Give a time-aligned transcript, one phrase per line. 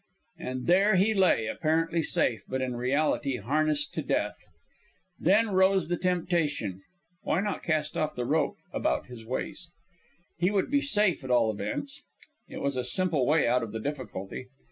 [0.39, 4.33] And there he lay, apparently safe, but in reality harnessed to death.
[5.19, 6.81] Then rose the temptation.
[7.21, 9.71] Why not cast off the rope about his waist?
[10.39, 12.01] He would be safe at all events.
[12.49, 14.47] It was a simple way out of the difficulty.